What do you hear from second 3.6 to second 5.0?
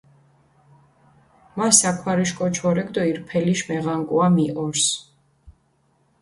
მეღანკუა მიჸორს.